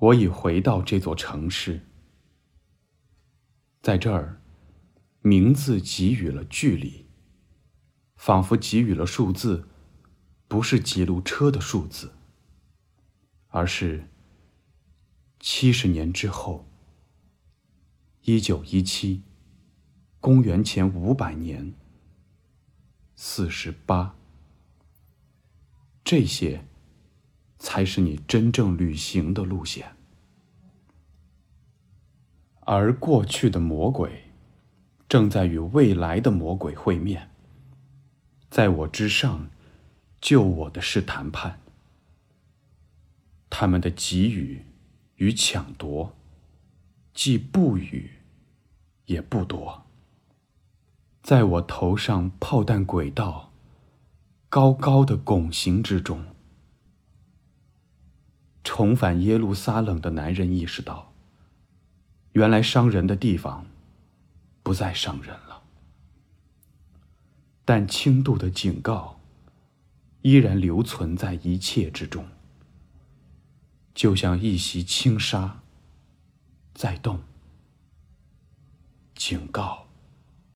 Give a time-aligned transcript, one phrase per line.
[0.00, 1.86] 我已回到这座城市，
[3.82, 4.40] 在这儿，
[5.20, 7.06] 名字给予了距离，
[8.16, 9.68] 仿佛给予了数字，
[10.48, 12.14] 不是几路车的数字，
[13.48, 14.08] 而是
[15.38, 16.66] 七十年之后，
[18.22, 19.22] 一九一七，
[20.18, 21.74] 公元前五百年，
[23.14, 24.16] 四十八。
[26.02, 26.66] 这些，
[27.60, 29.94] 才是你真正旅行的路线。
[32.62, 34.24] 而过去的魔鬼，
[35.08, 37.30] 正在与未来的魔鬼会面。
[38.50, 39.48] 在我之上，
[40.20, 41.60] 救我的是谈判。
[43.48, 44.64] 他们的给予
[45.16, 46.16] 与抢夺，
[47.14, 48.10] 既不予，
[49.04, 49.86] 也不夺。
[51.22, 53.46] 在我头上炮弹轨道。
[54.52, 56.24] 高高的拱形之中，
[58.80, 61.12] 重返耶路撒冷的男人意识到，
[62.32, 63.66] 原来伤人的地方
[64.62, 65.62] 不再伤人了，
[67.66, 69.20] 但轻度的警告
[70.22, 72.24] 依然留存在一切之中，
[73.94, 75.60] 就像一袭轻纱
[76.72, 77.20] 在动。
[79.14, 79.89] 警告。